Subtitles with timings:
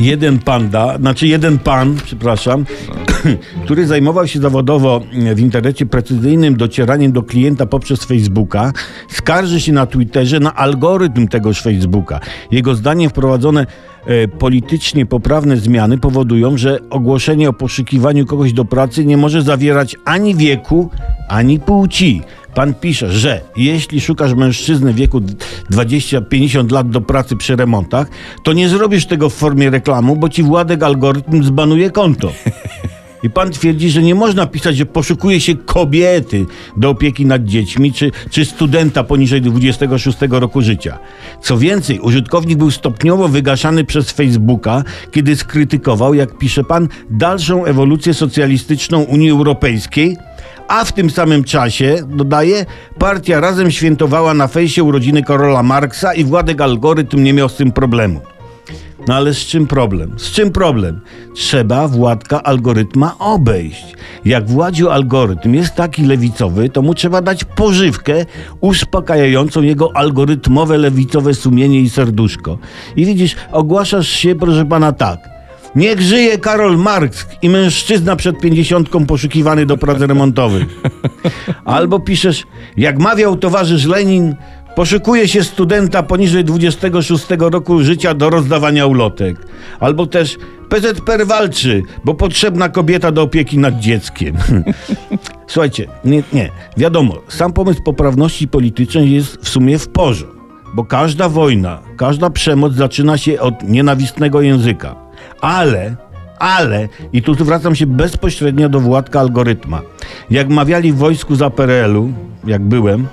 [0.00, 2.64] jeden panda, znaczy jeden pan, przepraszam,
[3.64, 5.00] który zajmował się zawodowo
[5.34, 8.72] w internecie precyzyjnym docieraniem do klienta poprzez Facebooka,
[9.08, 12.20] skarży się na Twitterze na algorytm tegoż Facebooka.
[12.50, 13.66] Jego zdaniem wprowadzone
[14.06, 19.96] e, politycznie poprawne zmiany powodują, że ogłoszenie o poszukiwaniu kogoś do pracy nie może zawierać
[20.04, 20.90] ani wieku,
[21.28, 22.22] ani płci.
[22.56, 25.20] Pan pisze, że jeśli szukasz mężczyzny w wieku
[25.70, 28.10] 20-50 lat do pracy przy remontach,
[28.42, 32.32] to nie zrobisz tego w formie reklamu, bo ci Władek algorytm zbanuje konto.
[33.22, 37.92] I pan twierdzi, że nie można pisać, że poszukuje się kobiety do opieki nad dziećmi,
[37.92, 40.98] czy, czy studenta poniżej 26 roku życia.
[41.42, 48.14] Co więcej, użytkownik był stopniowo wygaszany przez Facebooka, kiedy skrytykował, jak pisze pan, dalszą ewolucję
[48.14, 50.16] socjalistyczną Unii Europejskiej,
[50.68, 52.66] a w tym samym czasie, dodaje,
[52.98, 57.72] partia razem świętowała na fejsie urodziny Karola Marksa i Władek algorytm nie miał z tym
[57.72, 58.20] problemu.
[59.08, 60.18] No ale z czym problem?
[60.18, 61.00] Z czym problem?
[61.34, 63.94] Trzeba Władka algorytma obejść.
[64.24, 68.26] Jak Władziu algorytm jest taki lewicowy, to mu trzeba dać pożywkę
[68.60, 72.58] uspokajającą jego algorytmowe lewicowe sumienie i serduszko.
[72.96, 75.35] I widzisz, ogłaszasz się, proszę pana, tak.
[75.76, 80.66] Niech żyje Karol Marx i mężczyzna przed pięćdziesiątką poszukiwany do prac remontowych.
[81.64, 82.44] Albo piszesz,
[82.76, 84.34] jak mawiał towarzysz Lenin,
[84.76, 89.36] Poszukuje się studenta poniżej 26 roku życia do rozdawania ulotek.
[89.80, 90.36] Albo też
[90.68, 94.36] PZPR walczy, bo potrzebna kobieta do opieki nad dzieckiem.
[95.46, 96.50] Słuchajcie, nie, nie.
[96.76, 100.36] Wiadomo, sam pomysł poprawności politycznej jest w sumie w porządku.
[100.74, 105.05] Bo każda wojna, każda przemoc zaczyna się od nienawistnego języka.
[105.40, 105.96] Ale
[106.38, 109.82] ale, i tu zwracam się bezpośrednio do Władka Algorytma,
[110.30, 112.12] jak mawiali w wojsku za PRL-u,
[112.46, 113.06] jak byłem,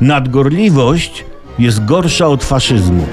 [0.00, 1.24] nadgorliwość
[1.58, 3.06] jest gorsza od faszyzmu.